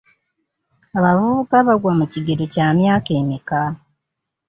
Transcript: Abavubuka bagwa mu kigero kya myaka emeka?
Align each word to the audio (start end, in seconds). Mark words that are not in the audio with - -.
Abavubuka 0.97 1.55
bagwa 1.67 1.91
mu 1.99 2.05
kigero 2.11 2.43
kya 2.53 2.67
myaka 2.77 3.09
emeka? 3.21 3.61